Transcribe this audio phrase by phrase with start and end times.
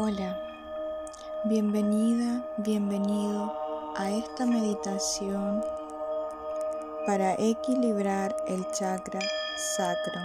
[0.00, 0.38] Hola,
[1.46, 3.52] bienvenida, bienvenido
[3.96, 5.60] a esta meditación
[7.04, 9.18] para equilibrar el chakra
[9.56, 10.20] sacro.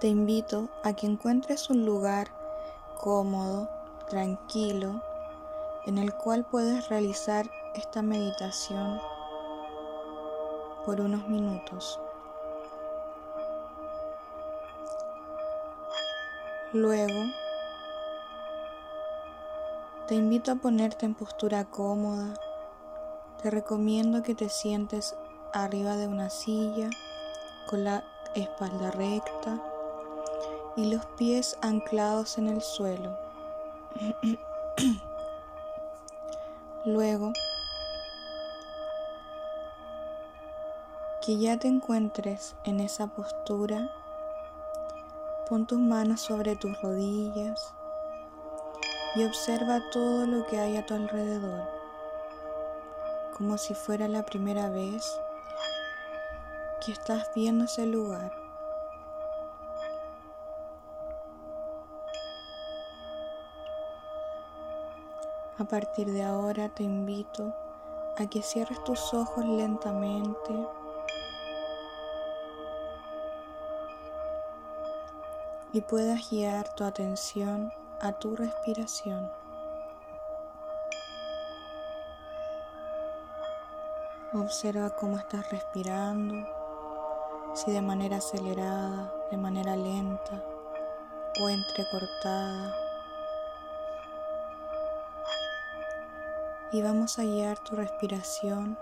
[0.00, 2.28] Te invito a que encuentres un lugar
[2.98, 3.68] cómodo,
[4.08, 5.02] tranquilo,
[5.84, 8.98] en el cual puedes realizar esta meditación
[10.86, 12.00] por unos minutos.
[16.72, 17.24] Luego,
[20.06, 22.32] te invito a ponerte en postura cómoda.
[23.42, 25.16] Te recomiendo que te sientes
[25.52, 26.88] arriba de una silla
[27.68, 28.04] con la
[28.36, 29.60] espalda recta
[30.76, 33.18] y los pies anclados en el suelo.
[36.84, 37.32] Luego,
[41.26, 43.90] que ya te encuentres en esa postura,
[45.50, 47.74] Pon tus manos sobre tus rodillas
[49.16, 51.68] y observa todo lo que hay a tu alrededor,
[53.36, 55.04] como si fuera la primera vez
[56.86, 58.32] que estás viendo ese lugar.
[65.58, 67.52] A partir de ahora te invito
[68.18, 70.79] a que cierres tus ojos lentamente
[75.72, 79.30] y puedas guiar tu atención a tu respiración.
[84.32, 86.46] Observa cómo estás respirando,
[87.54, 90.42] si de manera acelerada, de manera lenta
[91.40, 92.74] o entrecortada.
[96.72, 98.78] Y vamos a guiar tu respiración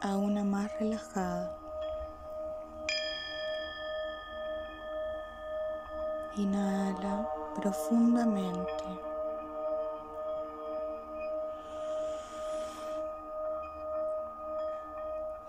[0.00, 1.65] a una más relajada.
[6.36, 8.84] Inhala profundamente.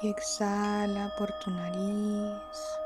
[0.00, 2.78] Y exhala por tu nariz.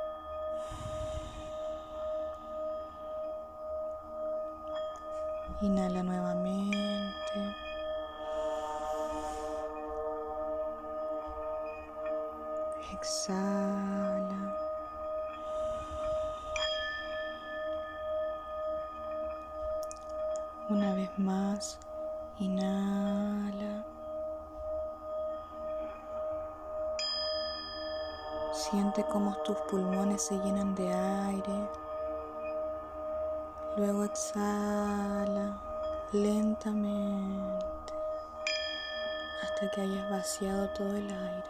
[5.60, 7.14] Inhala nuevamente.
[12.92, 13.93] Exhala.
[28.54, 31.68] Siente cómo tus pulmones se llenan de aire.
[33.76, 35.60] Luego exhala
[36.12, 37.66] lentamente
[39.42, 41.44] hasta que hayas vaciado todo el aire.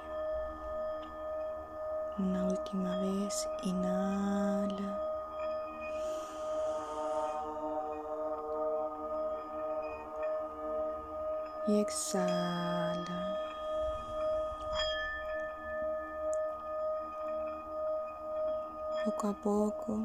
[2.19, 5.05] Una última vez, inhala.
[11.67, 13.34] y exhala.
[19.05, 19.99] Poco a poco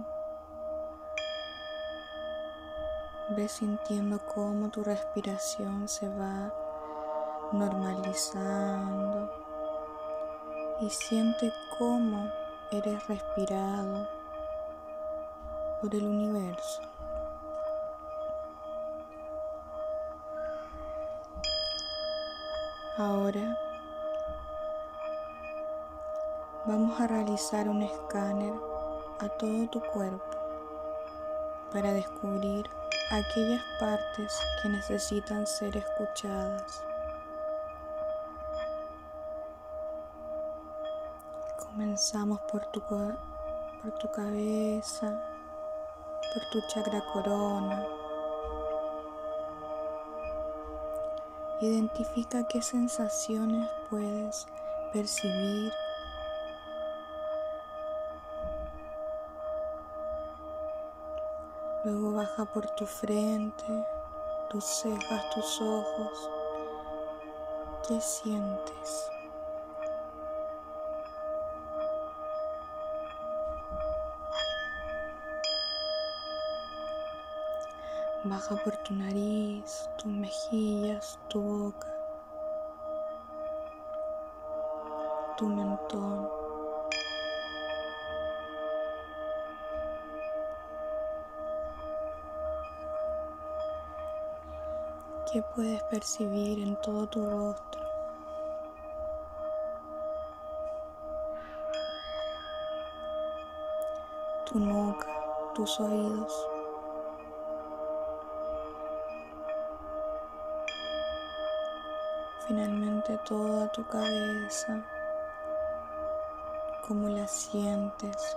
[3.29, 6.51] ves sintiendo cómo tu respiración se va
[7.53, 9.31] normalizando
[10.81, 12.29] y siente cómo
[12.71, 14.05] eres respirado
[15.81, 16.81] por el universo.
[22.97, 23.57] Ahora
[26.65, 28.68] vamos a realizar un escáner
[29.19, 30.37] a todo tu cuerpo
[31.71, 32.69] para descubrir
[33.11, 36.83] aquellas partes que necesitan ser escuchadas.
[41.57, 45.21] Comenzamos por tu, por tu cabeza,
[46.33, 47.85] por tu chakra corona
[51.61, 54.47] Identifica qué sensaciones puedes
[54.93, 55.73] percibir.
[62.19, 63.65] Baja por tu frente,
[64.49, 66.29] tus cejas, tus ojos.
[67.87, 69.09] ¿Qué sientes?
[78.25, 81.87] Baja por tu nariz, tus mejillas, tu boca,
[85.37, 86.38] tu mentón.
[95.31, 97.81] ¿Qué puedes percibir en todo tu rostro?
[104.47, 105.07] Tu nuca,
[105.53, 106.33] tus oídos.
[112.47, 114.83] Finalmente toda tu cabeza,
[116.87, 118.35] como la sientes,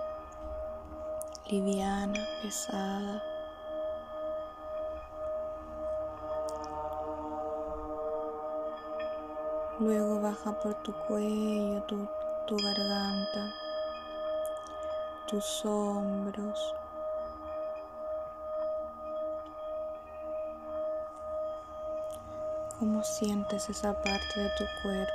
[1.49, 3.32] liviana, pesada.
[9.83, 12.07] Luego baja por tu cuello, tu,
[12.55, 13.53] garganta,
[15.27, 16.73] tus hombros.
[22.79, 25.13] ¿Cómo sientes esa parte de tu cuerpo?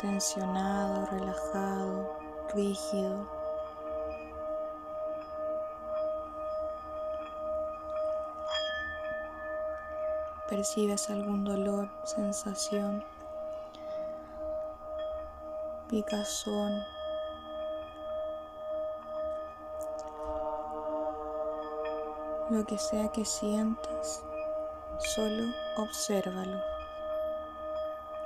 [0.00, 2.10] Tensionado, relajado,
[2.52, 3.24] rígido.
[10.48, 13.13] ¿Percibes algún dolor, sensación?
[15.88, 16.82] Picazón.
[22.50, 24.22] Lo que sea que sientas,
[25.14, 25.44] solo
[25.76, 26.58] obsérvalo.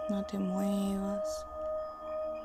[0.08, 1.46] No te muevas,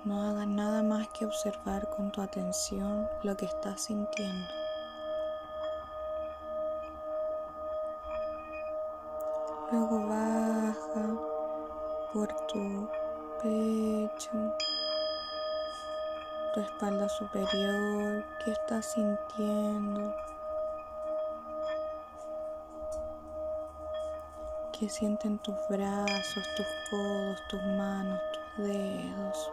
[0.06, 4.63] no hagas nada más que observar con tu atención lo que estás sintiendo.
[17.24, 20.14] Superior, qué estás sintiendo,
[24.74, 29.52] qué sienten tus brazos, tus codos, tus manos, tus dedos.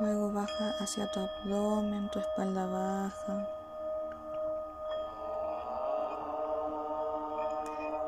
[0.00, 3.63] Luego baja hacia tu abdomen, tu espalda baja.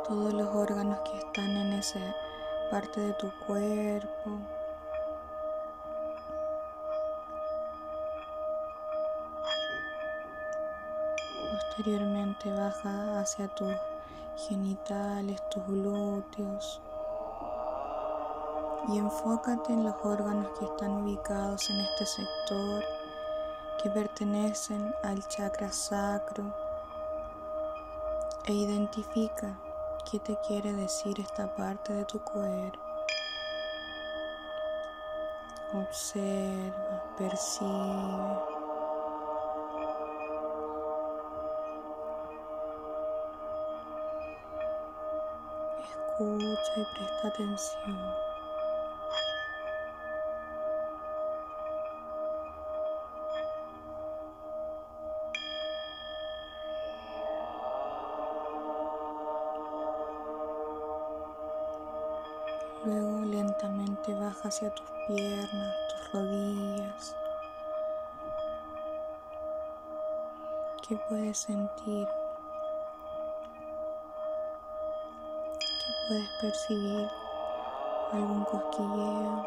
[0.07, 1.99] Todos los órganos que están en esa
[2.71, 4.39] parte de tu cuerpo.
[11.51, 13.75] Posteriormente baja hacia tus
[14.37, 16.81] genitales, tus glúteos
[18.89, 22.85] y enfócate en los órganos que están ubicados en este sector
[23.83, 26.45] que pertenecen al chakra sacro
[28.45, 29.66] e identifica
[30.11, 32.79] qué te quiere decir esta parte de tu cuerpo.
[35.75, 38.57] Observa, percibe.
[45.81, 48.26] Escucha y presta atención.
[64.47, 67.17] Hacia tus piernas, tus rodillas.
[70.87, 72.07] ¿Qué puedes sentir?
[75.59, 77.09] ¿Qué puedes percibir?
[78.13, 79.47] ¿Algún cosquilleo?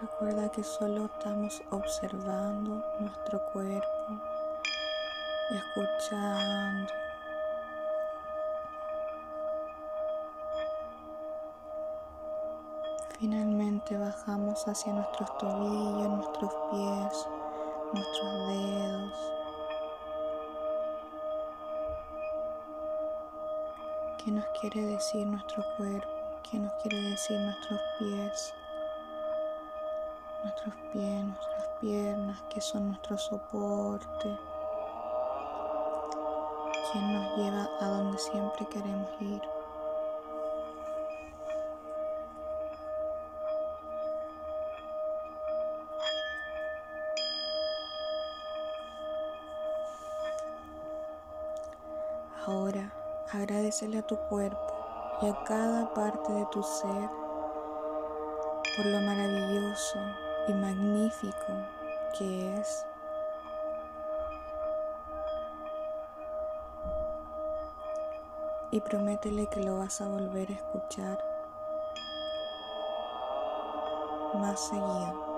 [0.00, 4.20] Recuerda que solo estamos observando nuestro cuerpo,
[5.50, 6.92] escuchando
[13.62, 17.28] Bajamos hacia nuestros tobillos, nuestros pies,
[17.92, 19.32] nuestros dedos.
[24.18, 26.10] ¿Qué nos quiere decir nuestro cuerpo?
[26.42, 28.54] ¿Qué nos quiere decir nuestros pies?
[30.42, 34.38] Nuestros pies, nuestras piernas, que son nuestro soporte.
[36.90, 39.61] ¿Quién nos lleva a donde siempre queremos ir?
[52.44, 52.92] Ahora
[53.32, 54.58] agradecele a tu cuerpo
[55.22, 57.08] y a cada parte de tu ser
[58.76, 59.98] por lo maravilloso
[60.48, 61.52] y magnífico
[62.18, 62.84] que es.
[68.72, 71.18] Y prométele que lo vas a volver a escuchar
[74.34, 75.31] más seguido.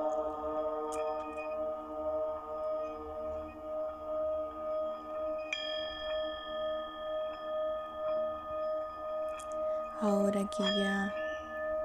[10.01, 11.15] Ahora que ya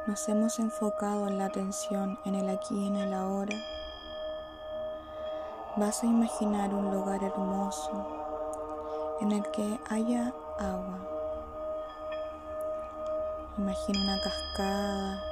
[0.08, 3.56] nos hemos enfocado en la atención en el aquí y en el ahora,
[5.78, 8.08] vas a imaginar un lugar hermoso
[9.22, 11.00] en el que haya agua.
[13.58, 15.24] Imagina una cascada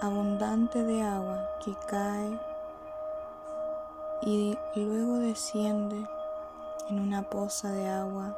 [0.00, 2.40] abundante de agua que cae
[4.22, 6.06] y luego desciende
[6.88, 8.34] en una poza de agua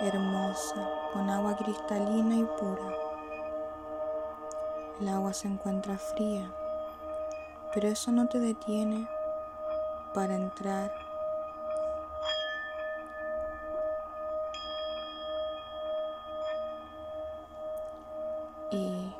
[0.00, 2.94] hermosa, con agua cristalina y pura.
[5.00, 6.50] El agua se encuentra fría,
[7.74, 9.08] pero eso no te detiene
[10.14, 10.92] para entrar
[18.70, 19.14] y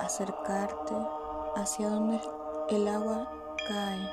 [0.00, 0.94] acercarte
[1.56, 2.20] hacia donde
[2.70, 3.30] el agua
[3.68, 4.10] cae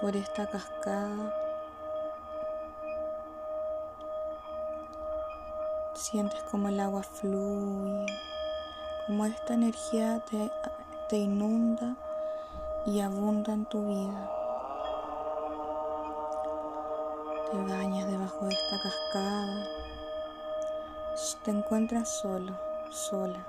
[0.00, 1.45] por esta cascada.
[5.96, 8.06] Sientes como el agua fluye,
[9.06, 10.52] como esta energía te,
[11.08, 11.96] te inunda
[12.84, 14.30] y abunda en tu vida.
[17.50, 19.64] Te bañas debajo de esta cascada.
[21.44, 22.52] Te encuentras solo
[22.90, 23.44] sola.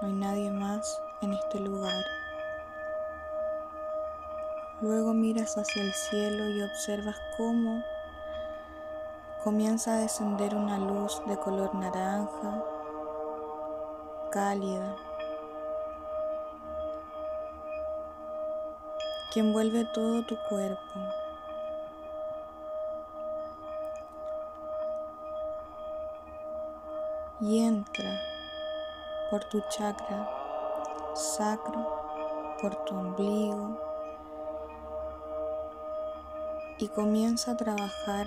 [0.00, 2.04] No hay nadie más en este lugar.
[4.80, 7.82] Luego miras hacia el cielo y observas cómo
[9.46, 12.64] comienza a descender una luz de color naranja,
[14.32, 14.96] cálida,
[19.32, 20.80] que envuelve todo tu cuerpo.
[27.40, 28.20] Y entra
[29.30, 30.28] por tu chakra
[31.14, 31.86] sacro,
[32.60, 33.80] por tu ombligo
[36.78, 38.26] y comienza a trabajar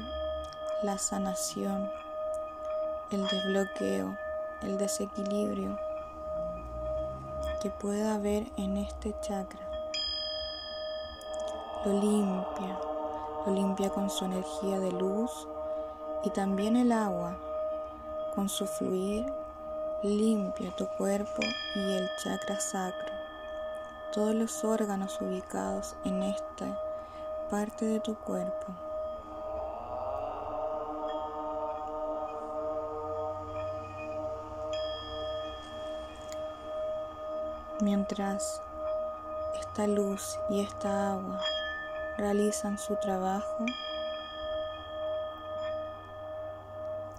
[0.84, 1.90] la sanación,
[3.12, 4.18] el desbloqueo,
[4.62, 5.78] el desequilibrio
[7.62, 9.60] que pueda haber en este chakra.
[11.86, 12.80] Lo limpia,
[13.46, 15.48] lo limpia con su energía de luz
[16.24, 17.36] y también el agua
[18.36, 19.26] con su fluir
[20.02, 21.42] Limpia tu cuerpo
[21.76, 23.14] y el chakra sacro,
[24.14, 26.80] todos los órganos ubicados en esta
[27.50, 28.89] parte de tu cuerpo.
[37.82, 38.62] Mientras
[39.58, 41.40] esta luz y esta agua
[42.18, 43.66] realizan su trabajo,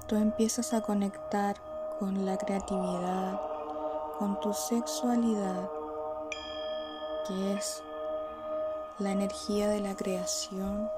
[0.07, 1.57] tú empiezas a conectar
[1.99, 3.41] con la creatividad,
[4.19, 5.67] con tu sexualidad,
[7.27, 7.83] que es
[8.99, 10.91] la energía de la creación,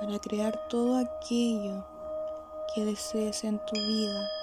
[0.00, 1.84] para crear todo aquello
[2.74, 4.39] que desees en tu vida.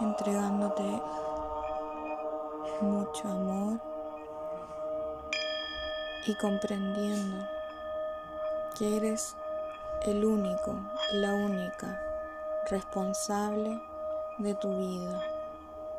[0.00, 1.02] Entregándote
[2.80, 3.80] mucho amor
[6.26, 7.46] y comprendiendo
[8.78, 9.36] que eres
[10.02, 10.76] el único,
[11.12, 12.00] la única
[12.70, 13.82] responsable
[14.38, 15.22] de tu vida,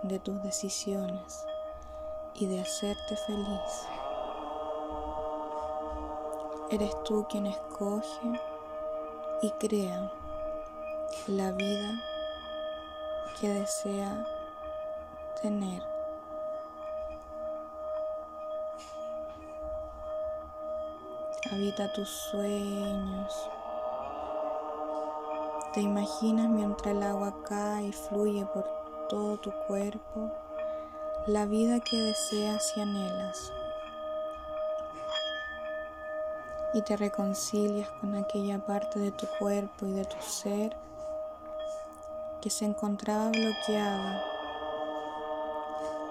[0.04, 1.46] de tus decisiones
[2.34, 3.88] y de hacerte feliz.
[6.72, 8.40] Eres tú quien escoge
[9.42, 10.12] y crea
[11.28, 12.11] la vida
[13.40, 14.26] que desea
[15.42, 15.92] tener.
[21.52, 23.50] habita tus sueños.
[25.74, 28.66] Te imaginas mientras el agua cae y fluye por
[29.10, 30.32] todo tu cuerpo,
[31.28, 33.52] la vida que deseas y anhelas.
[36.74, 40.76] Y te reconcilias con aquella parte de tu cuerpo y de tu ser
[42.42, 44.24] que se encontraba bloqueada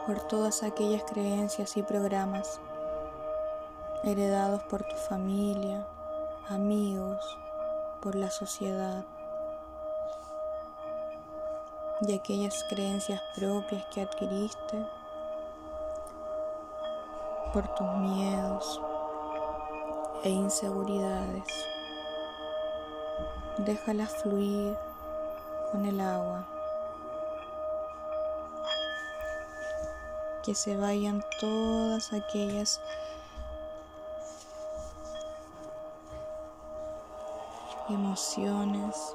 [0.07, 2.61] por todas aquellas creencias y programas
[4.05, 5.85] heredados por tu familia,
[6.49, 7.19] amigos,
[8.01, 9.05] por la sociedad
[12.03, 14.87] y aquellas creencias propias que adquiriste
[17.53, 18.81] por tus miedos
[20.23, 21.45] e inseguridades.
[23.59, 24.79] Déjalas fluir
[25.71, 26.47] con el agua.
[30.43, 32.81] Que se vayan todas aquellas
[37.89, 39.15] emociones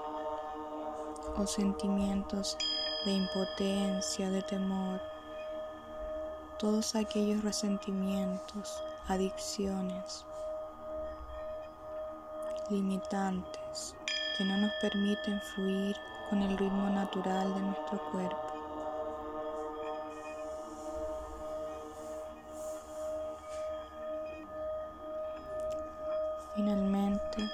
[1.37, 2.57] o sentimientos
[3.05, 5.01] de impotencia, de temor,
[6.57, 10.25] todos aquellos resentimientos, adicciones,
[12.69, 13.95] limitantes
[14.37, 15.95] que no nos permiten fluir
[16.29, 18.55] con el ritmo natural de nuestro cuerpo.
[26.55, 27.49] Finalmente,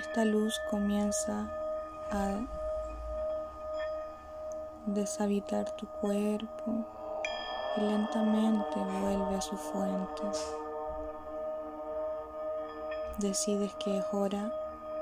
[0.00, 1.48] esta luz comienza
[2.10, 2.40] a
[4.86, 6.84] deshabitar tu cuerpo
[7.76, 10.22] y lentamente vuelve a su fuente.
[13.18, 14.52] Decides que es hora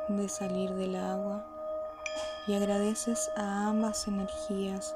[0.08, 1.53] de salir del agua
[2.46, 4.94] y agradeces a ambas energías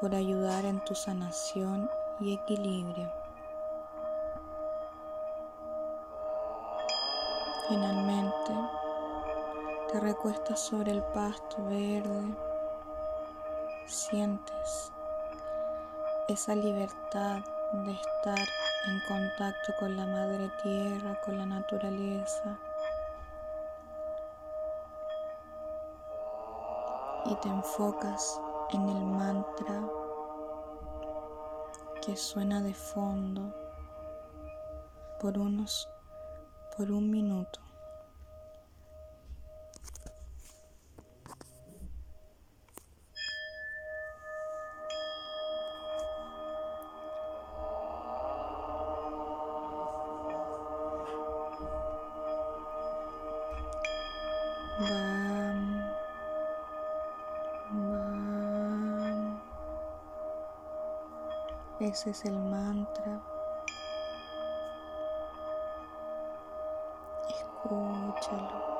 [0.00, 3.10] por ayudar en tu sanación y equilibrio.
[7.68, 8.52] Finalmente,
[9.90, 12.36] te recuestas sobre el pasto verde,
[13.86, 14.92] sientes
[16.28, 17.40] esa libertad
[17.72, 18.38] de estar
[18.86, 22.58] en contacto con la madre tierra, con la naturaleza.
[27.26, 28.40] Y te enfocas
[28.70, 29.82] en el mantra
[32.02, 33.54] que suena de fondo
[35.20, 35.88] por unos
[36.76, 37.60] por un minuto.
[61.84, 63.20] Ese es el mantra.
[67.28, 68.73] Escúchalo.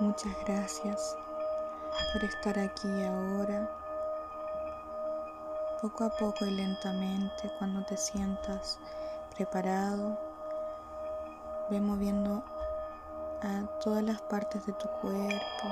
[0.00, 1.14] Muchas gracias
[2.10, 3.70] por estar aquí ahora.
[5.82, 8.78] Poco a poco y lentamente, cuando te sientas
[9.36, 10.18] preparado,
[11.68, 12.42] ve moviendo
[13.42, 15.68] a todas las partes de tu cuerpo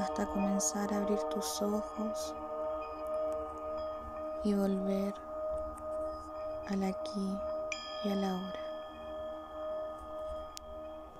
[0.00, 2.34] hasta comenzar a abrir tus ojos
[4.42, 5.14] y volver
[6.66, 7.38] al aquí
[8.02, 8.67] y a la hora.